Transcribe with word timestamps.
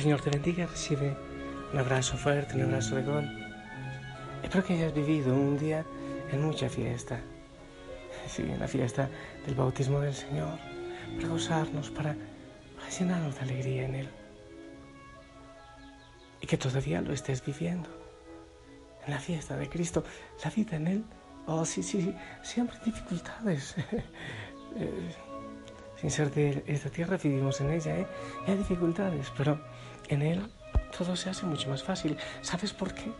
Señor 0.00 0.22
te 0.22 0.30
bendiga, 0.30 0.64
recibe 0.64 1.14
un 1.74 1.78
abrazo 1.78 2.16
fuerte, 2.16 2.56
un 2.56 2.62
abrazo 2.62 2.96
de 2.96 3.02
gol. 3.02 3.28
Espero 4.42 4.64
que 4.64 4.72
hayas 4.72 4.94
vivido 4.94 5.34
un 5.34 5.58
día 5.58 5.84
en 6.32 6.42
mucha 6.42 6.70
fiesta. 6.70 7.20
Sí, 8.26 8.40
en 8.40 8.58
la 8.58 8.66
fiesta 8.66 9.10
del 9.44 9.54
bautismo 9.54 10.00
del 10.00 10.14
Señor, 10.14 10.58
para 11.16 11.28
gozarnos, 11.28 11.90
para, 11.90 12.16
para 12.76 12.88
llenarnos 12.88 13.34
de 13.34 13.40
alegría 13.42 13.84
en 13.84 13.94
Él. 13.96 14.08
Y 16.40 16.46
que 16.46 16.56
todavía 16.56 17.02
lo 17.02 17.12
estés 17.12 17.44
viviendo. 17.44 17.90
En 19.04 19.12
la 19.12 19.20
fiesta 19.20 19.54
de 19.58 19.68
Cristo, 19.68 20.02
la 20.42 20.50
vida 20.50 20.76
en 20.76 20.86
Él. 20.86 21.04
Oh, 21.46 21.66
sí, 21.66 21.82
sí, 21.82 22.00
sí, 22.00 22.14
siempre 22.42 22.78
hay 22.78 22.84
dificultades. 22.86 23.74
Eh, 24.76 25.10
sin 26.00 26.12
ser 26.12 26.30
de 26.30 26.62
esta 26.68 26.90
tierra, 26.90 27.16
vivimos 27.16 27.60
en 27.60 27.72
ella, 27.72 27.98
¿eh? 27.98 28.06
Y 28.46 28.52
hay 28.52 28.56
dificultades, 28.56 29.32
pero 29.36 29.60
en 30.10 30.22
Él 30.22 30.50
todo 30.96 31.16
se 31.16 31.30
hace 31.30 31.46
mucho 31.46 31.68
más 31.68 31.82
fácil. 31.82 32.16
¿Sabes 32.42 32.72
por 32.72 32.92
qué? 32.92 33.10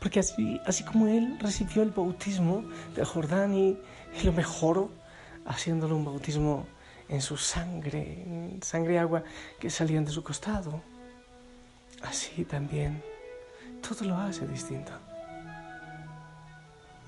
Porque 0.00 0.20
así, 0.20 0.60
así 0.64 0.84
como 0.84 1.08
Él 1.08 1.38
recibió 1.40 1.82
el 1.82 1.90
bautismo 1.90 2.64
de 2.94 3.04
Jordán 3.04 3.54
y, 3.54 3.78
lo 4.24 4.32
mejoró, 4.32 4.90
haciéndolo 5.44 5.96
un 5.96 6.04
bautismo 6.04 6.66
en 7.08 7.20
su 7.20 7.36
sangre, 7.36 8.22
en 8.22 8.62
sangre 8.62 8.94
y 8.94 8.96
agua 8.96 9.22
que 9.60 9.70
salían 9.70 10.04
de 10.04 10.10
su 10.10 10.22
costado, 10.22 10.82
así 12.02 12.44
también 12.44 13.02
todo 13.86 14.08
lo 14.08 14.16
hace 14.16 14.46
distinto. 14.46 14.92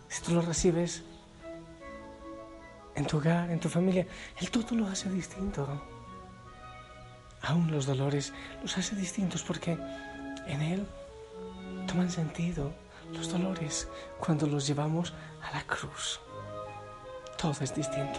Si 0.09 0.23
tú 0.23 0.33
lo 0.33 0.41
recibes 0.41 1.03
en 2.95 3.07
tu 3.07 3.19
hogar, 3.19 3.51
en 3.51 3.61
tu 3.61 3.69
familia, 3.69 4.07
Él 4.41 4.51
todo 4.51 4.75
lo 4.75 4.87
hace 4.87 5.09
distinto. 5.11 5.98
Aún 7.43 7.71
los 7.71 7.87
dolores 7.87 8.33
los 8.63 8.77
hace 8.79 8.97
distintos 8.97 9.43
porque 9.43 9.79
en 10.47 10.63
Él 10.63 10.87
toman 11.87 12.11
sentido 12.11 12.73
los 13.13 13.31
dolores 13.31 13.89
cuando 14.19 14.47
los 14.47 14.67
llevamos 14.67 15.15
a 15.43 15.57
la 15.57 15.63
cruz. 15.65 16.21
Todo 17.37 17.53
es 17.61 17.75
distinto. 17.75 18.19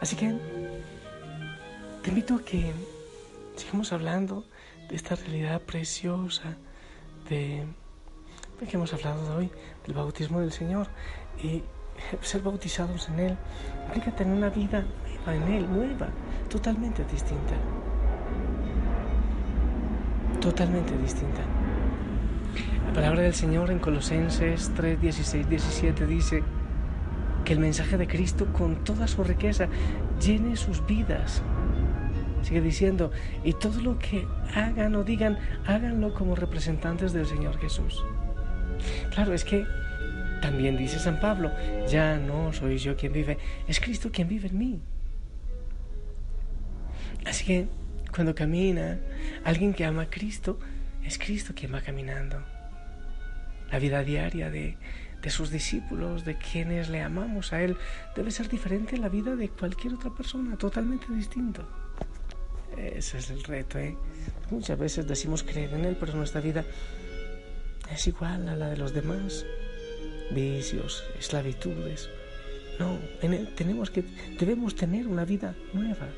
Así 0.00 0.16
que 0.16 0.38
te 2.02 2.08
invito 2.10 2.34
a 2.34 2.42
que 2.44 2.72
sigamos 3.56 3.92
hablando 3.92 4.44
de 4.88 4.96
esta 4.96 5.14
realidad 5.16 5.60
preciosa 5.62 6.56
de, 7.28 7.66
de 8.60 8.66
que 8.66 8.76
hemos 8.76 8.92
hablado 8.92 9.36
hoy, 9.36 9.50
del 9.86 9.94
bautismo 9.94 10.40
del 10.40 10.52
Señor. 10.52 10.88
Y 11.42 11.62
ser 12.20 12.42
bautizados 12.42 13.08
en 13.08 13.20
Él 13.20 13.36
implica 13.86 14.14
tener 14.14 14.36
una 14.36 14.50
vida 14.50 14.84
nueva 15.24 15.34
en 15.34 15.54
Él, 15.54 15.72
nueva, 15.72 16.08
totalmente 16.48 17.04
distinta. 17.04 17.54
Totalmente 20.44 20.94
distinta. 20.98 21.40
La 22.86 22.92
palabra 22.92 23.22
del 23.22 23.32
Señor 23.32 23.70
en 23.70 23.78
Colosenses 23.78 24.70
3, 24.76 25.00
16, 25.00 25.48
17 25.48 26.06
dice 26.06 26.42
que 27.46 27.54
el 27.54 27.60
mensaje 27.60 27.96
de 27.96 28.06
Cristo 28.06 28.52
con 28.52 28.84
toda 28.84 29.08
su 29.08 29.24
riqueza 29.24 29.68
llene 30.20 30.56
sus 30.56 30.84
vidas. 30.84 31.42
Sigue 32.42 32.60
diciendo, 32.60 33.10
y 33.42 33.54
todo 33.54 33.80
lo 33.80 33.98
que 33.98 34.28
hagan 34.54 34.94
o 34.96 35.02
digan, 35.02 35.38
háganlo 35.64 36.12
como 36.12 36.36
representantes 36.36 37.14
del 37.14 37.24
Señor 37.24 37.58
Jesús. 37.58 38.04
Claro, 39.14 39.32
es 39.32 39.44
que 39.44 39.64
también 40.42 40.76
dice 40.76 40.98
San 40.98 41.20
Pablo, 41.20 41.52
ya 41.88 42.18
no 42.18 42.52
soy 42.52 42.76
yo 42.76 42.96
quien 42.98 43.14
vive, 43.14 43.38
es 43.66 43.80
Cristo 43.80 44.10
quien 44.12 44.28
vive 44.28 44.48
en 44.48 44.58
mí. 44.58 44.80
Así 47.24 47.46
que 47.46 47.66
cuando 48.14 48.34
camina 48.34 49.00
alguien 49.44 49.74
que 49.74 49.84
ama 49.84 50.02
a 50.02 50.10
Cristo, 50.10 50.58
es 51.02 51.18
Cristo 51.18 51.52
quien 51.54 51.74
va 51.74 51.80
caminando. 51.80 52.42
La 53.72 53.80
vida 53.80 54.04
diaria 54.04 54.50
de, 54.50 54.76
de 55.20 55.30
sus 55.30 55.50
discípulos, 55.50 56.24
de 56.24 56.36
quienes 56.38 56.88
le 56.90 57.02
amamos 57.02 57.52
a 57.52 57.62
Él, 57.62 57.76
debe 58.14 58.30
ser 58.30 58.48
diferente 58.48 58.94
a 58.94 59.00
la 59.00 59.08
vida 59.08 59.34
de 59.34 59.48
cualquier 59.48 59.94
otra 59.94 60.10
persona, 60.10 60.56
totalmente 60.56 61.06
distinto. 61.12 61.66
Ese 62.76 63.18
es 63.18 63.30
el 63.30 63.42
reto, 63.42 63.78
¿eh? 63.78 63.96
Muchas 64.50 64.78
veces 64.78 65.08
decimos 65.08 65.42
creer 65.42 65.74
en 65.74 65.84
Él, 65.84 65.96
pero 65.98 66.14
nuestra 66.14 66.40
vida 66.40 66.64
es 67.92 68.06
igual 68.06 68.48
a 68.48 68.54
la 68.54 68.68
de 68.68 68.76
los 68.76 68.94
demás 68.94 69.44
vicios, 70.30 71.04
esclavitudes. 71.18 72.08
No, 72.78 72.98
en 73.22 73.34
él 73.34 73.54
tenemos 73.54 73.90
que, 73.90 74.04
debemos 74.38 74.74
tener 74.74 75.06
una 75.06 75.24
vida 75.24 75.54
nueva, 75.72 76.08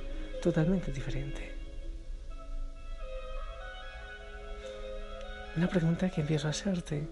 totalmente 0.43 0.91
diferente. 0.91 1.56
Una 5.57 5.69
pregunta 5.69 6.11
que 6.11 6.21
empiezo 6.21 6.47
a 6.47 6.51
hacerte. 6.51 7.09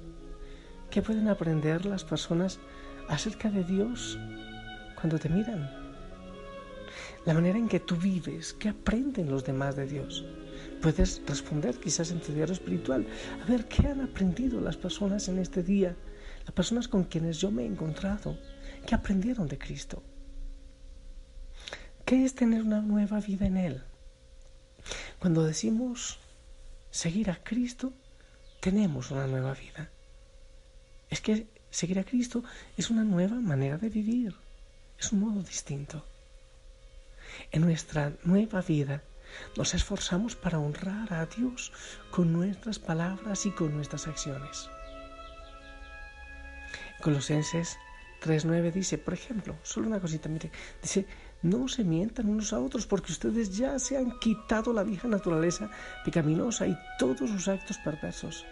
¿Qué 0.91 1.03
pueden 1.03 1.29
aprender 1.29 1.87
las 1.87 2.05
personas 2.05 2.59
acerca 3.09 3.51
de 3.51 3.65
Dios 3.65 4.19
cuando 4.95 5.19
te 5.19 5.29
miran? 5.29 5.71
La 7.25 7.35
manera 7.35 7.59
en 7.59 7.69
que 7.69 7.81
tú 7.81 7.97
vives, 7.97 8.53
¿qué 8.53 8.69
aprenden 8.69 9.31
los 9.31 9.45
demás 9.45 9.77
de 9.77 9.87
Dios? 9.87 10.25
Puedes 10.83 11.23
responder 11.27 11.77
quizás 11.77 12.11
en 12.11 12.21
tu 12.21 12.33
diario 12.33 12.53
espiritual. 12.53 13.07
A 13.43 13.51
ver, 13.51 13.67
¿qué 13.67 13.89
han 13.89 14.03
aprendido 14.03 14.61
las 14.61 14.77
personas 14.77 15.29
en 15.29 15.39
este 15.39 15.63
día? 15.63 15.97
las 16.45 16.53
personas 16.53 16.89
con 16.89 17.05
quienes 17.05 17.39
yo 17.39 17.51
me 17.51 17.63
he 17.63 17.67
encontrado, 17.67 18.39
que 18.87 18.95
aprendieron 18.95 19.49
de 19.49 19.59
Cristo. 19.59 20.03
¿Qué 22.05 22.25
es 22.25 22.35
tener 22.35 22.63
una 22.63 22.81
nueva 22.81 23.21
vida 23.21 23.47
en 23.47 23.57
Él? 23.57 23.83
Cuando 25.19 25.43
decimos 25.43 26.19
seguir 26.91 27.31
a 27.31 27.43
Cristo, 27.43 27.95
tenemos 28.65 29.11
una 29.11 29.27
nueva 29.27 29.53
vida. 29.53 29.91
Es 31.11 31.21
que 31.21 31.47
seguir 31.69 31.99
a 31.99 32.05
Cristo 32.05 32.43
es 32.79 32.89
una 32.89 33.05
nueva 33.05 33.37
manera 33.37 33.77
de 33.77 33.91
vivir, 33.91 34.35
es 34.99 35.13
un 35.13 35.21
modo 35.21 35.43
distinto. 35.43 36.03
En 37.53 37.61
nuestra 37.61 38.15
nueva 38.23 38.63
vida 38.63 39.03
nos 39.59 39.75
esforzamos 39.75 40.35
para 40.35 40.59
honrar 40.59 41.13
a 41.13 41.27
Dios 41.27 41.73
con 42.11 42.33
nuestras 42.33 42.79
palabras 42.79 43.45
y 43.45 43.51
con 43.51 43.75
nuestras 43.75 44.07
acciones. 44.07 44.71
Colosenses 47.03 47.77
3.9 48.23 48.73
dice, 48.73 48.97
por 48.97 49.13
ejemplo, 49.13 49.59
solo 49.63 49.89
una 49.89 50.01
cosita, 50.01 50.31
mire, 50.31 50.51
dice, 50.81 51.05
no 51.45 51.69
se 51.69 51.85
mientan 51.85 52.31
unos 52.31 52.55
a 52.55 52.59
otros 52.59 52.87
porque 52.87 53.13
ustedes 53.13 53.55
ya 53.57 53.79
se 53.79 53.99
han 53.99 54.19
quitado 54.19 54.73
la 54.73 54.83
vieja 54.83 55.09
naturaleza 55.09 55.71
pecaminosa 56.03 56.67
y 56.67 56.77
todos 56.99 57.29
sus 57.29 57.49
actos 57.49 57.77
perversos. 57.85 58.47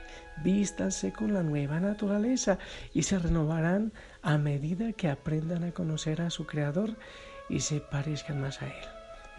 Vístanse 0.45 1.11
con 1.11 1.33
la 1.33 1.43
nueva 1.43 1.81
naturaleza 1.81 2.59
y 2.93 3.03
se 3.03 3.19
renovarán 3.19 3.95
a 4.21 4.37
medida 4.37 4.93
que 4.93 5.09
aprendan 5.09 5.65
a 5.65 5.73
conocer 5.73 6.21
a 6.21 6.29
su 6.29 6.47
Creador 6.47 6.95
y 7.49 7.61
se 7.61 7.81
parezcan 7.81 8.43
más 8.43 8.61
a 8.61 8.67
Él. 8.67 8.85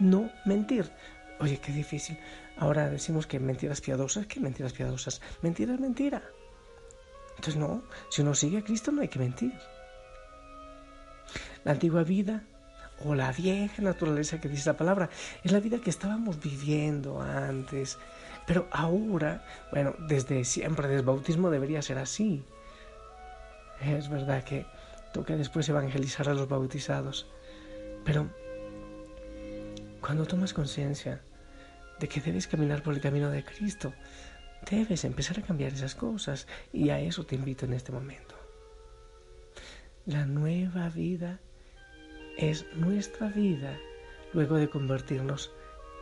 No 0.00 0.30
mentir. 0.44 0.90
Oye, 1.38 1.58
qué 1.58 1.70
difícil. 1.70 2.18
Ahora 2.56 2.90
decimos 2.90 3.28
que 3.28 3.38
mentiras 3.38 3.80
piadosas, 3.80 4.26
¿qué 4.26 4.40
mentiras 4.40 4.72
piadosas? 4.72 5.22
Mentira 5.42 5.74
es 5.74 5.80
mentira. 5.80 6.22
Entonces 7.36 7.56
no, 7.56 7.84
si 8.10 8.22
uno 8.22 8.34
sigue 8.34 8.58
a 8.58 8.64
Cristo 8.64 8.90
no 8.90 9.02
hay 9.02 9.08
que 9.08 9.20
mentir. 9.20 9.52
La 11.62 11.70
antigua 11.70 12.02
vida 12.02 12.44
o 13.04 13.14
la 13.14 13.32
vieja 13.32 13.82
naturaleza 13.82 14.40
que 14.40 14.48
dice 14.48 14.70
la 14.70 14.76
palabra 14.76 15.10
es 15.42 15.52
la 15.52 15.60
vida 15.60 15.78
que 15.80 15.90
estábamos 15.90 16.40
viviendo 16.40 17.20
antes. 17.20 17.98
Pero 18.46 18.68
ahora, 18.70 19.44
bueno, 19.72 19.94
desde 20.08 20.44
siempre, 20.44 20.86
desde 20.86 21.00
el 21.00 21.06
bautismo 21.06 21.50
debería 21.50 21.82
ser 21.82 21.98
así. 21.98 22.44
Es 23.80 24.08
verdad 24.08 24.44
que 24.44 24.66
toca 25.12 25.36
después 25.36 25.68
evangelizar 25.68 26.28
a 26.28 26.34
los 26.34 26.48
bautizados. 26.48 27.26
Pero 28.04 28.28
Cuando 30.00 30.26
tomas 30.26 30.52
conciencia 30.52 31.22
de 31.98 32.08
que 32.08 32.20
debes 32.20 32.46
caminar 32.46 32.82
por 32.82 32.92
el 32.92 33.00
camino 33.00 33.30
de 33.30 33.42
Cristo, 33.42 33.94
debes 34.70 35.04
empezar 35.04 35.38
a 35.38 35.42
cambiar 35.42 35.72
esas 35.72 35.94
cosas 35.94 36.46
y 36.74 36.90
a 36.90 37.00
eso 37.00 37.24
te 37.24 37.36
invito 37.36 37.64
en 37.64 37.72
este 37.72 37.90
momento. 37.90 38.34
La 40.04 40.26
nueva 40.26 40.90
vida 40.90 41.40
es 42.36 42.66
nuestra 42.74 43.28
vida 43.28 43.78
luego 44.32 44.56
de 44.56 44.68
convertirnos 44.68 45.52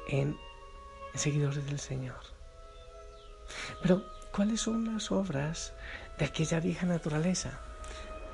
en 0.08 0.36
seguidores 1.14 1.66
del 1.66 1.78
Señor. 1.78 2.20
Pero, 3.82 4.02
¿cuáles 4.32 4.60
son 4.60 4.92
las 4.92 5.12
obras 5.12 5.74
de 6.18 6.24
aquella 6.24 6.60
vieja 6.60 6.86
naturaleza 6.86 7.60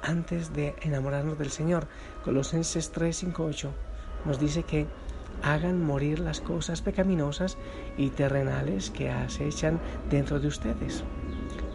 antes 0.02 0.52
de 0.52 0.74
enamorarnos 0.82 1.38
del 1.38 1.50
Señor? 1.50 1.88
Colosenses 2.24 2.90
3, 2.92 3.16
5, 3.16 3.44
8 3.44 3.72
nos 4.24 4.38
dice 4.38 4.62
que 4.62 4.86
hagan 5.42 5.82
morir 5.82 6.18
las 6.18 6.40
cosas 6.40 6.82
pecaminosas 6.82 7.56
y 7.96 8.10
terrenales 8.10 8.90
que 8.90 9.10
acechan 9.10 9.80
dentro 10.10 10.40
de 10.40 10.48
ustedes. 10.48 11.04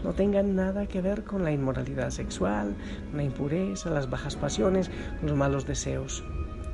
No 0.04 0.14
tengan 0.14 0.56
nada 0.56 0.86
que 0.86 1.02
ver 1.02 1.24
con 1.24 1.44
la 1.44 1.52
inmoralidad 1.52 2.10
sexual, 2.10 2.76
la 3.14 3.24
impureza, 3.24 3.90
las 3.90 4.10
bajas 4.10 4.36
pasiones, 4.36 4.92
los 5.22 5.36
malos 5.36 5.66
deseos. 5.66 6.24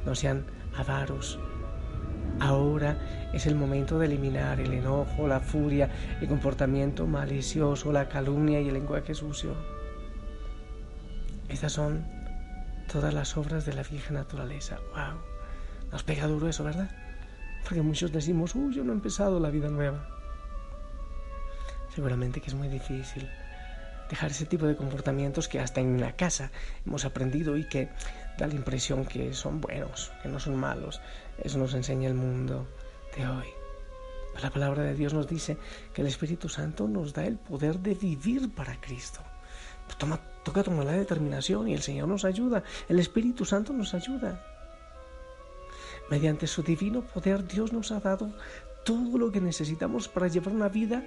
No 0.05 0.15
sean 0.15 0.45
avaros. 0.75 1.39
Ahora 2.39 2.97
es 3.33 3.45
el 3.45 3.55
momento 3.55 3.99
de 3.99 4.07
eliminar 4.07 4.59
el 4.59 4.73
enojo, 4.73 5.27
la 5.27 5.41
furia, 5.41 5.89
el 6.21 6.27
comportamiento 6.27 7.05
malicioso, 7.05 7.91
la 7.91 8.07
calumnia 8.07 8.61
y 8.61 8.69
el 8.69 8.73
lenguaje 8.73 9.13
sucio. 9.13 9.53
Estas 11.49 11.73
son 11.73 12.05
todas 12.91 13.13
las 13.13 13.37
obras 13.37 13.65
de 13.65 13.73
la 13.73 13.83
vieja 13.83 14.13
naturaleza. 14.13 14.77
¡Wow! 14.95 15.19
Nos 15.91 16.03
pega 16.03 16.27
duro 16.27 16.47
eso, 16.47 16.63
¿verdad? 16.63 16.89
Porque 17.63 17.81
muchos 17.81 18.11
decimos, 18.11 18.55
uy, 18.55 18.73
yo 18.73 18.83
no 18.83 18.91
he 18.91 18.95
empezado 18.95 19.39
la 19.39 19.49
vida 19.49 19.69
nueva. 19.69 20.19
Seguramente 22.00 22.40
que 22.40 22.48
es 22.48 22.54
muy 22.54 22.69
difícil 22.69 23.28
dejar 24.10 24.31
ese 24.31 24.46
tipo 24.46 24.66
de 24.66 24.78
comportamientos 24.78 25.50
que 25.50 25.60
hasta 25.60 25.81
en 25.81 26.00
la 26.00 26.16
casa 26.16 26.50
hemos 26.86 27.04
aprendido 27.04 27.57
y 27.57 27.68
que 27.68 27.90
da 28.38 28.48
la 28.48 28.54
impresión 28.54 29.04
que 29.04 29.34
son 29.34 29.60
buenos, 29.60 30.10
que 30.24 30.30
no 30.30 30.40
son 30.40 30.56
malos. 30.56 31.01
Eso 31.44 31.57
nos 31.57 31.74
enseña 31.74 32.07
el 32.07 32.13
mundo 32.13 32.66
de 33.18 33.28
hoy. 33.28 33.48
La 34.42 34.50
palabra 34.50 34.84
de 34.84 34.96
Dios 34.96 35.13
nos 35.13 35.28
dice 35.28 35.57
que 35.94 36.00
el 36.00 36.07
Espíritu 36.07 36.48
Santo 36.48 36.88
nos 36.88 37.12
da 37.12 37.25
el 37.25 37.38
poder 37.38 37.80
de 37.80 37.96
vivir 37.96 38.50
para 38.56 38.80
Cristo. 38.80 39.19
Toma, 39.98 40.22
toca 40.46 40.63
tomar 40.63 40.86
la 40.86 40.94
determinación 40.94 41.68
y 41.68 41.74
el 41.74 41.81
Señor 41.81 42.07
nos 42.07 42.24
ayuda. 42.24 42.63
El 42.88 43.00
Espíritu 43.00 43.44
Santo 43.44 43.74
nos 43.74 43.94
ayuda. 43.94 44.42
Mediante 46.10 46.48
su 46.48 46.63
divino 46.63 47.01
poder 47.01 47.46
Dios 47.46 47.74
nos 47.74 47.92
ha 47.92 48.00
dado 48.00 48.31
todo 48.86 49.18
lo 49.18 49.34
que 49.34 49.42
necesitamos 49.42 50.07
para 50.07 50.30
llevar 50.30 50.56
una 50.56 50.69
vida 50.69 51.04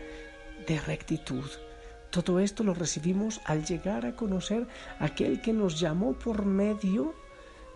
de 0.67 0.81
rectitud. 0.81 1.45
Todo 2.11 2.41
esto 2.41 2.63
lo 2.63 2.75
recibimos 2.75 3.41
al 3.45 3.65
llegar 3.65 4.05
a 4.05 4.17
conocer 4.17 4.67
aquel 4.99 5.41
que 5.41 5.53
nos 5.53 5.81
llamó 5.81 6.13
por 6.13 6.45
medio 6.45 7.15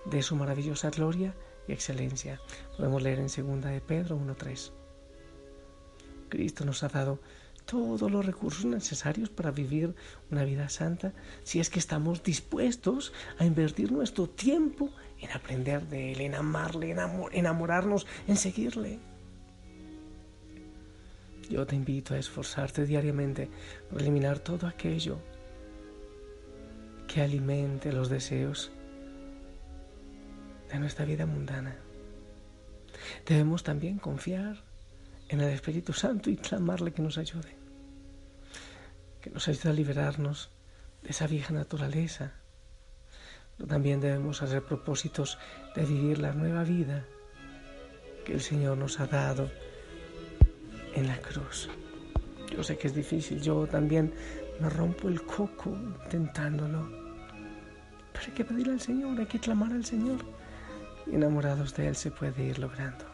de 0.05 0.23
su 0.23 0.37
maravillosa 0.37 0.91
gloria 0.91 1.35
y 1.67 1.73
excelencia. 1.73 2.41
Podemos 2.77 3.03
leer 3.03 3.19
en 3.19 3.27
2 3.27 3.65
de 3.65 3.81
Pedro 3.81 4.19
1.3. 4.19 4.73
Cristo 6.29 6.65
nos 6.65 6.83
ha 6.83 6.89
dado 6.89 7.21
todos 7.65 8.11
los 8.11 8.25
recursos 8.25 8.65
necesarios 8.65 9.29
para 9.29 9.51
vivir 9.51 9.95
una 10.31 10.45
vida 10.45 10.69
santa 10.69 11.13
si 11.43 11.59
es 11.59 11.69
que 11.69 11.81
estamos 11.81 12.23
dispuestos 12.23 13.13
a 13.39 13.45
invertir 13.45 13.91
nuestro 13.91 14.29
tiempo 14.29 14.91
en 15.21 15.31
aprender 15.33 15.87
de 15.89 16.13
Él, 16.13 16.21
en 16.21 16.35
amarle, 16.35 16.91
en 16.91 16.99
enamorarnos, 17.33 18.07
en 18.29 18.37
seguirle. 18.37 19.01
Yo 21.49 21.67
te 21.67 21.77
invito 21.77 22.15
a 22.15 22.19
esforzarte 22.19 22.87
diariamente 22.87 23.49
por 23.89 24.01
eliminar 24.01 24.39
todo 24.41 24.67
aquello 24.67 25.19
que 27.07 27.23
alimente 27.23 27.93
los 27.93 28.09
deseos 28.09 28.73
de 30.69 30.79
nuestra 30.79 31.05
vida 31.05 31.25
mundana. 31.25 31.77
Debemos 33.25 33.63
también 33.63 33.99
confiar 33.99 34.65
en 35.29 35.41
el 35.41 35.51
Espíritu 35.51 35.93
Santo 35.93 36.31
y 36.31 36.37
clamarle 36.37 36.93
que 36.93 37.03
nos 37.03 37.19
ayude, 37.19 37.57
que 39.21 39.31
nos 39.31 39.47
ayude 39.47 39.71
a 39.71 39.73
liberarnos 39.73 40.51
de 41.03 41.11
esa 41.11 41.27
vieja 41.27 41.53
naturaleza. 41.53 42.33
Pero 43.57 43.69
también 43.69 44.01
debemos 44.01 44.43
hacer 44.43 44.63
propósitos 44.65 45.39
de 45.75 45.85
vivir 45.85 46.19
la 46.19 46.33
nueva 46.33 46.65
vida 46.65 47.07
que 48.25 48.35
el 48.35 48.41
Señor 48.41 48.77
nos 48.77 48.99
ha 48.99 49.07
dado 49.07 49.51
en 50.97 51.07
la 51.07 51.19
cruz. 51.19 51.69
Yo 52.55 52.63
sé 52.63 52.77
que 52.79 52.89
es 52.89 52.95
difícil, 52.95 53.41
yo 53.41 53.67
también 53.67 54.13
me 54.61 54.71
rompo 54.71 55.09
el 55.09 55.23
coco 55.23 55.71
intentándolo. 56.05 56.89
Pero 58.13 58.27
hay 58.27 58.33
que 58.33 58.45
pedirle 58.45 58.73
al 58.73 58.81
Señor, 58.81 59.19
hay 59.19 59.27
que 59.27 59.39
clamar 59.39 59.73
al 59.73 59.85
Señor. 59.85 60.19
Enamorados 61.07 61.75
de 61.75 61.89
Él 61.89 61.97
se 61.97 62.11
puede 62.11 62.45
ir 62.45 62.59
logrando. 62.59 63.05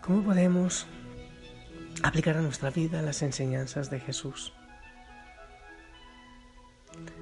¿Cómo 0.00 0.24
podemos 0.24 0.86
aplicar 2.02 2.36
a 2.36 2.42
nuestra 2.42 2.70
vida 2.70 3.00
las 3.02 3.22
enseñanzas 3.22 3.88
de 3.88 4.00
Jesús? 4.00 4.52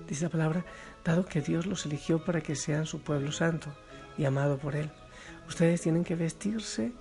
Dice 0.08 0.25
la 0.25 0.31
palabra, 0.31 0.64
dado 1.05 1.26
que 1.26 1.43
Dios 1.43 1.67
los 1.67 1.84
eligió 1.84 2.25
para 2.25 2.40
que 2.40 2.56
sean 2.56 2.87
su 2.87 3.02
pueblo 3.02 3.31
santo 3.31 3.76
y 4.17 4.25
amado 4.25 4.58
por 4.58 4.75
Él, 4.75 4.90
ustedes 5.46 5.82
tienen 5.82 6.02
que 6.02 6.17
vestirse 6.17 6.93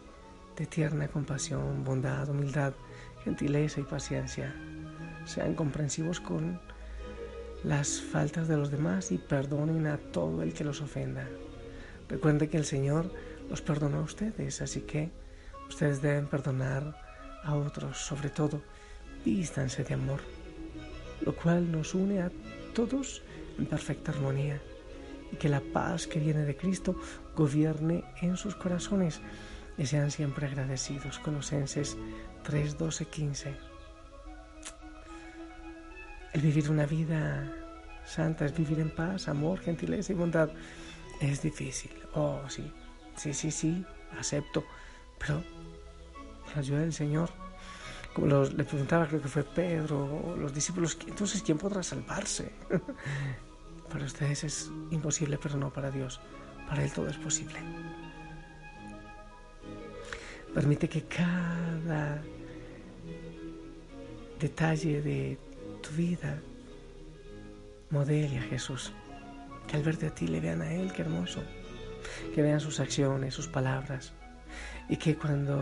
de 0.59 0.67
tierna 0.67 1.07
compasión, 1.07 1.83
bondad, 1.83 2.29
humildad, 2.29 2.73
gentileza 3.23 3.79
y 3.79 3.83
paciencia. 3.83 4.53
Sean 5.25 5.55
comprensivos 5.55 6.19
con 6.19 6.59
las 7.63 7.99
faltas 7.99 8.47
de 8.47 8.57
los 8.57 8.69
demás 8.69 9.11
y 9.11 9.17
perdonen 9.17 9.87
a 9.87 9.97
todo 9.97 10.43
el 10.43 10.53
que 10.53 10.63
los 10.63 10.81
ofenda. 10.81 11.27
Recuerden 12.07 12.47
que 12.47 12.57
el 12.57 12.65
Señor 12.65 13.11
los 13.49 13.61
perdonó 13.61 13.97
a 13.97 14.03
ustedes, 14.03 14.61
así 14.61 14.81
que 14.81 15.09
Ustedes 15.69 16.01
deben 16.01 16.25
perdonar 16.25 16.95
a 17.43 17.55
otros, 17.55 17.99
sobre 17.99 18.29
todo, 18.29 18.61
vístanse 19.23 19.83
de 19.83 19.93
amor, 19.93 20.19
lo 21.21 21.33
cual 21.35 21.71
nos 21.71 21.93
une 21.93 22.21
a 22.21 22.31
todos 22.73 23.21
en 23.57 23.67
perfecta 23.67 24.11
armonía 24.11 24.59
y 25.31 25.35
que 25.35 25.47
la 25.47 25.61
paz 25.61 26.07
que 26.07 26.19
viene 26.19 26.43
de 26.43 26.57
Cristo 26.57 26.99
gobierne 27.35 28.03
en 28.21 28.35
sus 28.35 28.55
corazones 28.55 29.21
y 29.79 29.85
sean 29.85 30.11
siempre 30.11 30.45
agradecidos. 30.45 31.17
Colosenses 31.19 31.97
3, 32.43 32.77
12, 32.77 33.05
15. 33.05 33.55
El 36.33 36.41
vivir 36.41 36.69
una 36.69 36.85
vida 36.85 37.51
santa 38.05 38.45
es 38.45 38.55
vivir 38.55 38.79
en 38.79 38.93
paz, 38.93 39.29
amor, 39.29 39.59
gentileza 39.59 40.11
y 40.11 40.15
bondad. 40.15 40.49
Es 41.21 41.41
difícil. 41.41 41.91
Oh, 42.13 42.41
sí, 42.49 42.71
sí, 43.15 43.33
sí, 43.33 43.49
sí, 43.49 43.85
acepto. 44.19 44.63
Pero 45.17 45.41
la 46.53 46.59
ayuda 46.59 46.79
del 46.81 46.93
Señor. 46.93 47.29
Como 48.13 48.27
le 48.27 48.63
preguntaba, 48.65 49.07
creo 49.07 49.21
que 49.21 49.27
fue 49.27 49.43
Pedro, 49.43 50.35
los 50.37 50.53
discípulos, 50.53 50.97
entonces 51.07 51.41
¿quién 51.41 51.57
podrá 51.57 51.81
salvarse? 51.83 52.51
para 53.89 54.05
ustedes 54.05 54.43
es 54.43 54.71
imposible, 54.91 55.37
pero 55.41 55.57
no 55.57 55.71
para 55.71 55.89
Dios. 55.89 56.19
Para 56.67 56.83
Él 56.83 56.91
todo 56.91 57.07
es 57.07 57.17
posible. 57.17 57.59
Permite 60.53 60.89
que 60.89 61.03
cada 61.03 62.21
detalle 64.39 65.01
de 65.01 65.37
tu 65.81 65.91
vida 65.91 66.41
modele 67.89 68.37
a 68.39 68.41
Jesús. 68.41 68.93
Que 69.67 69.77
al 69.77 69.83
verte 69.83 70.07
a 70.07 70.15
ti 70.15 70.27
le 70.27 70.39
vean 70.39 70.61
a 70.61 70.73
Él, 70.73 70.91
qué 70.91 71.03
hermoso. 71.03 71.41
Que 72.33 72.41
vean 72.41 72.59
sus 72.59 72.79
acciones, 72.79 73.33
sus 73.33 73.47
palabras. 73.47 74.13
Y 74.87 74.97
que 74.97 75.15
cuando 75.15 75.61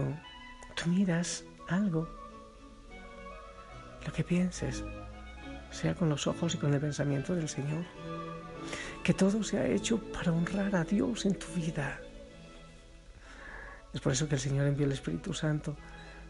tú 0.75 0.89
miras 0.89 1.43
algo, 1.67 2.07
lo 4.05 4.13
que 4.13 4.23
pienses, 4.23 4.83
sea 5.69 5.95
con 5.95 6.07
los 6.07 6.27
ojos 6.27 6.55
y 6.55 6.57
con 6.57 6.73
el 6.73 6.79
pensamiento 6.79 7.35
del 7.35 7.49
Señor. 7.49 7.83
Que 9.03 9.13
todo 9.13 9.43
se 9.43 9.57
ha 9.57 9.67
hecho 9.67 9.99
para 10.13 10.31
honrar 10.31 10.75
a 10.75 10.83
Dios 10.85 11.25
en 11.25 11.35
tu 11.35 11.47
vida. 11.55 11.99
Es 13.97 14.01
por 14.01 14.13
eso 14.13 14.29
que 14.29 14.35
el 14.35 14.41
Señor 14.41 14.67
envió 14.67 14.85
el 14.85 14.91
Espíritu 14.91 15.33
Santo, 15.33 15.75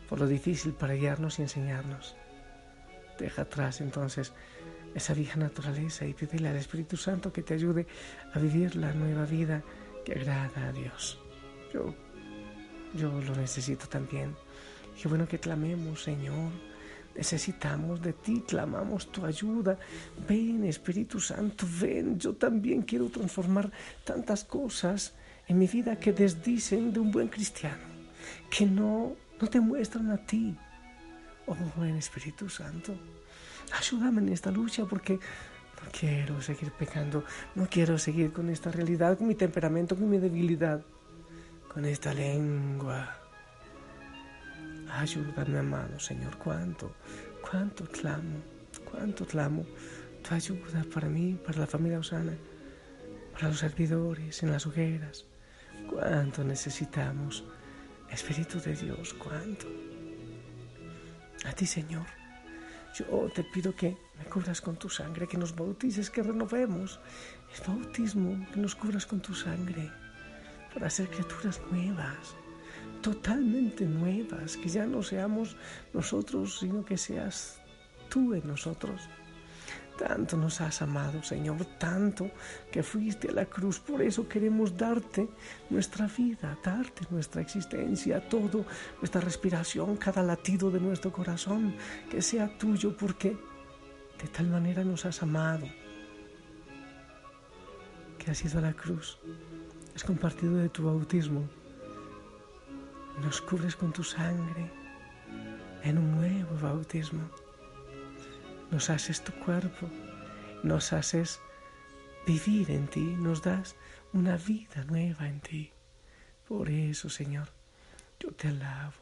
por 0.07 0.21
lo 0.21 0.25
difícil 0.25 0.71
para 0.71 0.93
guiarnos 0.93 1.38
y 1.38 1.41
enseñarnos. 1.41 2.15
Deja 3.19 3.41
atrás 3.41 3.81
entonces 3.81 4.31
esa 4.95 5.13
vieja 5.13 5.38
naturaleza 5.38 6.05
y 6.05 6.13
pídele 6.13 6.47
al 6.47 6.55
Espíritu 6.55 6.95
Santo 6.95 7.33
que 7.33 7.43
te 7.43 7.55
ayude 7.55 7.86
a 8.33 8.39
vivir 8.39 8.77
la 8.77 8.93
nueva 8.93 9.25
vida 9.25 9.63
que 10.05 10.13
agrada 10.13 10.69
a 10.69 10.71
Dios. 10.71 11.19
Yo 11.74 11.93
yo 12.93 13.12
lo 13.19 13.36
necesito 13.36 13.86
también. 13.88 14.33
Qué 15.01 15.09
bueno 15.09 15.27
que 15.27 15.38
clamemos, 15.38 16.03
Señor. 16.03 16.53
Necesitamos 17.17 18.01
de 18.01 18.13
ti, 18.13 18.45
clamamos 18.47 19.12
tu 19.12 19.25
ayuda. 19.25 19.77
Ven, 20.25 20.63
Espíritu 20.63 21.19
Santo, 21.19 21.67
ven. 21.81 22.17
Yo 22.17 22.33
también 22.33 22.83
quiero 22.83 23.09
transformar 23.09 23.69
tantas 24.05 24.45
cosas 24.45 25.15
en 25.48 25.58
mi 25.58 25.68
vida 25.68 25.98
que 25.98 26.13
desdicen 26.13 26.92
de 26.94 27.00
un 27.00 27.12
buen 27.12 27.27
cristiano, 27.27 27.84
que 28.50 28.66
no, 28.66 29.16
no 29.39 29.48
te 29.48 29.60
muestran 29.60 30.12
a 30.12 30.18
ti. 30.18 30.56
Oh, 31.46 31.56
buen 31.77 31.96
Espíritu 31.96 32.50
Santo, 32.50 32.94
ayúdame 33.72 34.22
en 34.22 34.30
esta 34.30 34.51
lucha 34.51 34.86
porque 34.86 35.13
no 35.13 35.92
quiero 35.98 36.42
seguir 36.42 36.72
pecando, 36.74 37.24
no 37.56 37.68
quiero 37.70 37.98
seguir 37.98 38.34
con 38.34 38.50
esta 38.50 38.72
realidad, 38.72 39.18
con 39.18 39.27
mi 39.27 39.36
temperamento, 39.36 39.96
con 39.96 40.10
mi 40.10 40.18
debilidad, 40.18 40.82
con 41.74 41.86
esta 41.86 42.13
lengua. 42.13 43.18
Ayúdame, 44.92 45.60
amado 45.60 46.00
Señor, 46.00 46.38
cuánto, 46.38 46.94
cuánto 47.42 47.86
clamo, 47.86 48.42
cuánto 48.92 49.25
clamo 49.25 49.66
tu 50.27 50.34
ayuda 50.34 50.84
para 50.94 51.08
mí, 51.08 51.39
para 51.46 51.60
la 51.60 51.68
familia 51.68 52.00
Osana, 52.00 52.34
para 53.34 53.50
los 53.50 53.60
servidores 53.60 54.44
en 54.44 54.51
las 54.51 54.66
hogueras. 54.66 55.25
Cuánto 55.89 56.44
necesitamos, 56.44 57.44
Espíritu 58.12 58.60
de 58.60 58.75
Dios, 58.75 59.13
cuánto. 59.13 59.67
A 61.46 61.51
ti, 61.53 61.65
Señor, 61.65 62.06
yo 62.94 63.29
te 63.34 63.44
pido 63.44 63.75
que 63.75 63.98
me 64.17 64.25
cubras 64.25 64.62
con 64.62 64.75
tu 64.75 64.89
sangre, 64.89 65.27
que 65.27 65.38
nos 65.38 65.56
bautices, 65.56 66.10
que 66.10 66.24
renovemos 66.24 67.00
el 67.56 67.67
bautismo, 67.67 68.46
que 68.51 68.60
nos 68.60 68.75
cubras 68.75 69.06
con 69.06 69.22
tu 69.22 69.34
sangre, 69.34 69.91
para 70.74 70.89
ser 70.89 71.10
criaturas 71.10 71.62
nuevas, 71.72 72.36
totalmente 73.01 73.86
nuevas, 73.86 74.58
que 74.58 74.70
ya 74.70 74.86
no 74.86 75.03
seamos 75.03 75.56
nosotros, 75.94 76.60
sino 76.60 76.84
que 76.84 76.98
seas 76.98 77.62
tú 78.10 78.34
en 78.34 78.48
nosotros. 78.48 79.01
Tanto 79.98 80.38
nos 80.38 80.62
has 80.62 80.82
amado, 80.84 81.24
Señor, 81.24 81.66
tanto 81.80 82.30
que 82.72 82.84
fuiste 82.84 83.30
a 83.30 83.34
la 83.34 83.46
cruz. 83.46 83.80
Por 83.80 84.01
eso 84.01 84.27
queremos 84.27 84.77
darte 84.77 85.27
nuestra 85.72 86.06
vida, 86.06 86.56
darte 86.63 87.01
nuestra 87.10 87.42
existencia, 87.42 88.22
todo, 88.30 88.63
nuestra 89.01 89.22
respiración, 89.22 89.98
cada 89.98 90.22
latido 90.22 90.70
de 90.70 90.80
nuestro 90.80 91.12
corazón, 91.12 91.75
que 92.12 92.22
sea 92.22 92.56
tuyo, 92.60 92.96
porque 92.96 93.36
de 94.22 94.27
tal 94.32 94.48
manera 94.48 94.84
nos 94.84 95.04
has 95.06 95.24
amado, 95.24 95.66
que 98.20 98.30
has 98.30 98.46
ido 98.46 98.60
a 98.60 98.62
la 98.62 98.74
cruz, 98.74 99.18
has 99.96 100.04
compartido 100.04 100.58
de 100.58 100.70
tu 100.70 100.84
bautismo, 100.84 101.50
nos 103.24 103.42
cubres 103.42 103.75
con 103.75 103.92
tu 103.92 104.04
sangre 104.04 104.72
en 105.82 105.98
un 105.98 106.12
nuevo 106.12 106.56
bautismo 106.62 107.47
nos 108.71 108.89
haces 108.89 109.24
tu 109.24 109.33
cuerpo, 109.33 109.89
nos 110.63 110.93
haces 110.93 111.39
vivir 112.25 112.71
en 112.71 112.88
ti, 112.88 113.15
nos 113.17 113.41
das 113.41 113.75
una 114.13 114.38
vida 114.38 114.83
nueva 114.86 115.27
en 115.27 115.39
ti. 115.39 115.71
Por 116.47 116.69
eso, 116.69 117.09
Señor, 117.09 117.50
yo 118.19 118.31
te 118.31 118.50
alabo, 118.50 118.93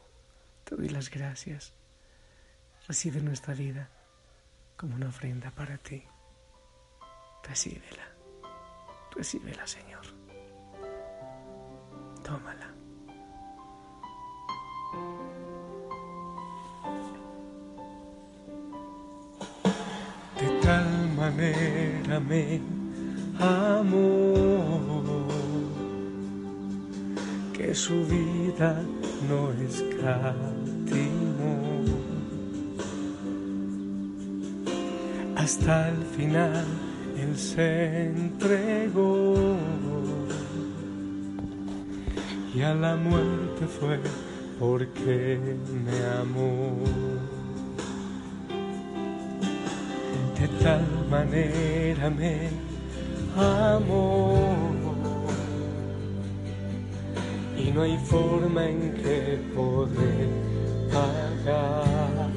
te 0.64 0.76
doy 0.76 0.88
las 0.88 1.10
gracias. 1.10 1.72
Recibe 2.86 3.20
nuestra 3.20 3.54
vida 3.54 3.88
como 4.76 4.94
una 4.94 5.08
ofrenda 5.08 5.50
para 5.50 5.78
ti. 5.78 6.04
Recíbela, 7.42 8.08
recíbela, 9.14 9.66
Señor. 9.66 10.04
Tómala. 12.22 12.72
Tal 21.26 21.34
manera 21.34 22.20
me 22.20 22.60
amó 23.40 25.26
que 27.52 27.74
su 27.74 28.04
vida 28.06 28.80
no 29.28 29.52
escatimó. 29.68 30.76
Hasta 35.36 35.88
el 35.88 36.02
final 36.16 36.64
él 37.18 37.36
se 37.36 38.06
entregó 38.06 39.34
y 42.54 42.62
a 42.62 42.74
la 42.74 42.96
muerte 42.96 43.66
fue 43.66 44.00
porque 44.58 45.38
me 45.84 46.06
amó. 46.20 47.35
De 50.46 50.64
tal 50.64 50.86
manera 51.10 52.10
me 52.10 52.48
amó 53.36 54.74
y 57.56 57.70
no 57.72 57.82
hay 57.82 57.98
forma 57.98 58.64
en 58.68 58.94
que 58.94 59.40
podré 59.54 60.28
pagar 60.92 62.30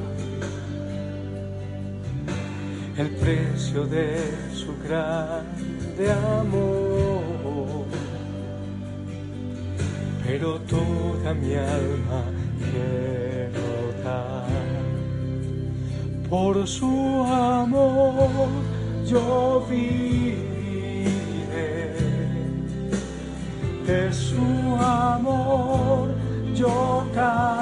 el 2.98 3.10
precio 3.22 3.86
de 3.86 4.08
su 4.54 4.76
grande 4.84 6.12
amor. 6.40 7.86
Pero 10.26 10.60
toda 10.62 11.34
mi 11.34 11.54
alma 11.54 12.24
quiero 12.60 13.19
por 16.30 16.68
su 16.68 17.26
amor 17.26 18.50
yo 19.06 19.66
viviré, 19.68 20.36
de 23.86 24.14
su 24.14 24.76
amor 24.80 26.10
yo 26.54 27.04
cantaré, 27.14 27.59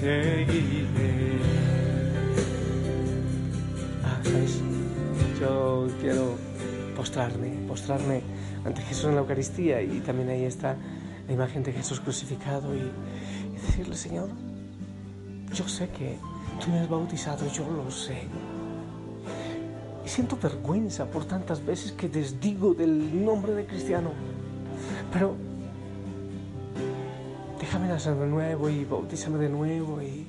seguiré. 0.00 1.38
Ah, 4.04 4.20
¿sabes? 4.22 4.60
Yo 5.40 5.88
quiero 6.00 6.36
postrarme, 6.96 7.50
postrarme 7.66 8.22
ante 8.64 8.82
Jesús 8.82 9.06
en 9.06 9.14
la 9.14 9.20
Eucaristía 9.20 9.82
y 9.82 10.00
también 10.00 10.28
ahí 10.30 10.44
está 10.44 10.76
la 11.26 11.32
imagen 11.32 11.62
de 11.62 11.72
Jesús 11.72 12.00
crucificado 12.00 12.74
y, 12.74 12.78
y 12.78 13.60
decirle, 13.60 13.96
Señor, 13.96 14.28
yo 15.52 15.66
sé 15.68 15.88
que 15.90 16.18
tú 16.60 16.70
me 16.70 16.80
has 16.80 16.88
bautizado, 16.88 17.50
yo 17.52 17.68
lo 17.68 17.90
sé. 17.90 18.22
Y 20.04 20.08
siento 20.08 20.38
vergüenza 20.40 21.06
por 21.06 21.24
tantas 21.24 21.64
veces 21.64 21.92
que 21.92 22.08
desdigo 22.08 22.74
del 22.74 23.24
nombre 23.24 23.52
de 23.52 23.66
cristiano. 23.66 24.12
Pero 25.12 25.34
déjame 27.68 27.88
nacer 27.88 28.14
de 28.14 28.26
nuevo 28.26 28.70
y 28.70 28.82
bautízame 28.86 29.36
de 29.36 29.50
nuevo 29.50 30.00
y, 30.00 30.26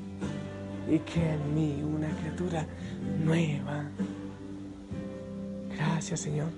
y 0.93 0.99
que 0.99 1.35
en 1.35 1.55
mí 1.55 1.81
una 1.81 2.09
criatura 2.09 2.65
nueva. 3.23 3.85
Gracias 5.73 6.19
Señor, 6.19 6.49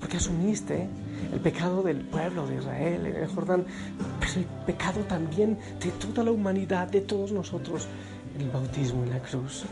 porque 0.00 0.16
asumiste 0.16 0.88
el 1.30 1.40
pecado 1.40 1.82
del 1.82 2.06
pueblo 2.06 2.46
de 2.46 2.56
Israel 2.56 3.04
en 3.04 3.16
el 3.16 3.28
Jordán, 3.28 3.66
pero 4.18 4.32
el 4.36 4.46
pecado 4.64 5.00
también 5.00 5.58
de 5.78 5.90
toda 5.90 6.24
la 6.24 6.30
humanidad, 6.30 6.88
de 6.88 7.02
todos 7.02 7.30
nosotros, 7.30 7.86
el 8.38 8.48
bautismo 8.48 9.04
en 9.04 9.10
la 9.10 9.18
cruz. 9.18 9.66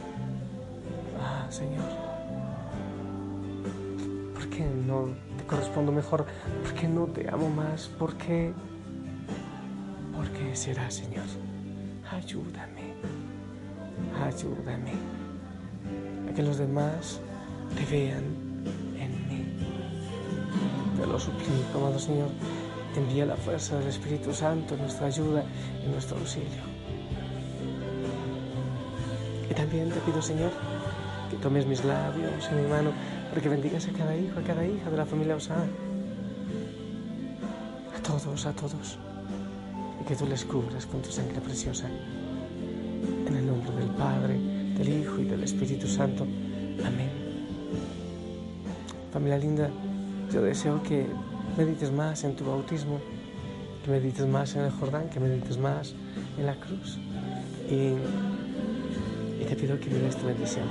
Ah, 1.19 1.47
Señor, 1.49 1.89
¿por 4.35 4.51
qué 4.51 4.67
no 4.87 5.15
te 5.39 5.45
correspondo 5.47 5.91
mejor? 5.93 6.27
¿Por 6.63 6.75
qué 6.75 6.87
no 6.89 7.07
te 7.07 7.27
amo 7.27 7.49
más? 7.49 7.89
¿Por 7.99 8.19
qué? 8.19 8.53
¿Por 10.51 10.57
qué 10.57 10.63
será, 10.65 10.91
Señor? 10.91 11.27
Ayúdame, 12.11 12.95
ayúdame 14.21 14.95
a 16.29 16.35
que 16.35 16.43
los 16.43 16.59
demás 16.59 17.21
te 17.77 17.85
vean 17.85 18.25
en 18.99 19.29
mí. 19.29 19.45
lo 21.07 21.21
suplico, 21.21 21.79
amado 21.79 22.01
Señor, 22.01 22.31
envía 22.97 23.27
la 23.27 23.37
fuerza 23.37 23.79
del 23.79 23.91
Espíritu 23.91 24.35
Santo 24.35 24.77
nuestra 24.77 25.07
ayuda, 25.07 25.45
en 25.85 25.93
nuestro 25.93 26.19
auxilio. 26.19 26.65
Y 29.49 29.55
también 29.55 29.91
te 29.91 30.01
pido, 30.01 30.21
Señor, 30.21 30.51
que 31.31 31.37
tomes 31.37 31.65
mis 31.65 31.85
labios 31.85 32.49
en 32.51 32.65
mi 32.65 32.69
mano, 32.69 32.91
para 33.29 33.41
que 33.41 33.49
bendigas 33.49 33.87
a 33.87 33.93
cada 33.93 34.17
hijo, 34.17 34.41
a 34.41 34.43
cada 34.43 34.67
hija 34.67 34.91
de 34.91 34.97
la 34.97 35.07
familia 35.07 35.37
Osana. 35.37 35.69
A 37.97 38.03
todos, 38.03 38.47
a 38.47 38.53
todos. 38.53 38.99
Que 40.11 40.17
tú 40.17 40.27
les 40.27 40.45
cubras 40.45 40.87
con 40.87 41.01
tu 41.03 41.13
sangre 41.13 41.41
preciosa. 41.41 41.89
En 43.29 43.37
el 43.37 43.47
nombre 43.47 43.71
del 43.77 43.91
Padre, 43.91 44.41
del 44.77 44.89
Hijo 44.89 45.21
y 45.21 45.25
del 45.25 45.45
Espíritu 45.45 45.87
Santo. 45.87 46.25
Amén. 46.85 47.11
Familia 49.13 49.39
linda, 49.39 49.71
yo 50.33 50.43
deseo 50.43 50.83
que 50.83 51.07
medites 51.57 51.93
más 51.93 52.25
en 52.25 52.35
tu 52.35 52.45
bautismo, 52.45 52.99
que 53.85 53.93
medites 53.93 54.27
más 54.27 54.57
en 54.57 54.63
el 54.63 54.73
Jordán, 54.73 55.09
que 55.11 55.21
medites 55.21 55.59
más 55.59 55.95
en 56.37 56.47
la 56.47 56.57
cruz. 56.57 56.99
Y, 57.71 57.95
y 59.41 59.47
te 59.47 59.55
pido 59.55 59.79
que 59.79 59.91
des 59.91 60.17
tu 60.17 60.27
bendición. 60.27 60.67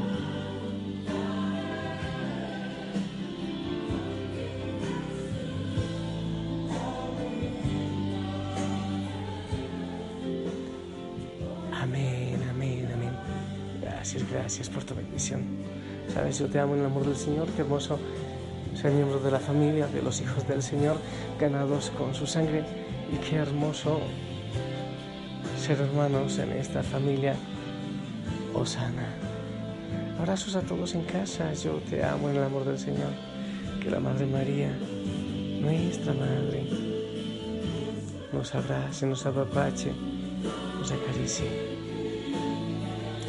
Por 14.74 14.84
tu 14.84 14.96
bendición. 14.96 15.42
Sabes, 16.14 16.40
yo 16.40 16.48
te 16.48 16.60
amo 16.60 16.74
en 16.74 16.82
el 16.82 16.86
amor 16.88 17.06
del 17.06 17.16
Señor. 17.16 17.48
Qué 17.56 17.62
hermoso 17.62 18.00
ser 18.76 18.92
miembro 18.92 19.20
de 19.20 19.32
la 19.32 19.40
familia, 19.40 19.88
de 19.88 20.02
los 20.02 20.22
hijos 20.22 20.48
del 20.48 20.62
Señor, 20.62 20.98
ganados 21.40 21.92
con 21.98 22.14
su 22.14 22.26
sangre. 22.26 22.64
Y 23.12 23.18
qué 23.18 23.38
hermoso 23.38 24.00
ser 25.60 25.80
hermanos 25.82 26.38
en 26.38 26.52
esta 26.54 26.84
familia 26.84 27.36
Osana. 28.54 29.08
Abrazos 30.20 30.56
a 30.56 30.62
todos 30.62 30.96
en 30.96 31.04
casa. 31.04 31.54
Yo 31.54 31.80
te 31.90 32.04
amo 32.04 32.30
en 32.30 32.38
el 32.38 32.44
amor 32.44 32.66
del 32.66 32.78
Señor. 32.80 33.12
Que 33.82 33.90
la 33.90 34.00
Madre 34.00 34.26
María, 34.26 34.72
nuestra 35.62 36.14
Madre, 36.14 36.68
nos 38.34 38.54
abrace, 38.54 39.06
nos 39.06 39.26
apapache, 39.26 39.92
nos 40.78 40.92
acaricie. 40.92 41.48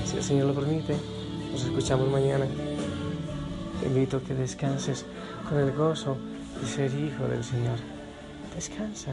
Si 0.05 0.17
el 0.17 0.23
Señor 0.23 0.47
lo 0.49 0.55
permite, 0.55 0.97
nos 1.51 1.65
escuchamos 1.65 2.09
mañana. 2.11 2.47
Te 3.81 3.87
invito 3.87 4.19
a 4.19 4.21
que 4.21 4.35
descanses 4.35 5.05
con 5.49 5.59
el 5.59 5.73
gozo 5.73 6.17
de 6.61 6.67
ser 6.67 6.93
hijo 6.95 7.25
del 7.25 7.43
Señor. 7.43 7.79
Descansa, 8.55 9.13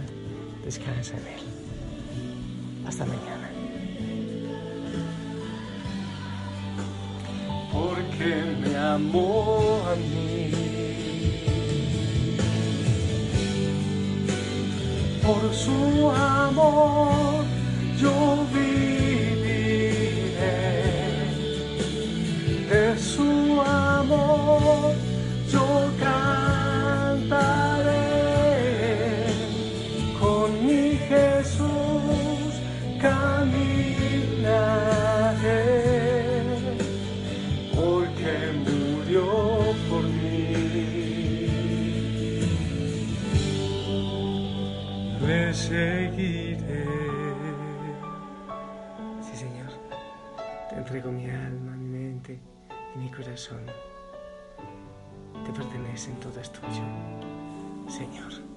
descansa 0.63 1.13
en 1.13 1.27
Él. 1.27 1.43
Hasta 2.87 3.05
mañana. 3.05 3.49
Porque 7.71 8.43
me 8.61 8.77
amó 8.77 9.83
a 9.91 9.95
mí. 9.95 10.51
Por 15.25 15.53
su 15.53 16.09
amor 16.11 17.36
corazón. 53.37 53.65
Te 55.45 55.53
pertenecen, 55.53 56.15
todo 56.19 56.39
es 56.39 56.51
tuyo. 56.51 56.83
Señor. 57.87 58.56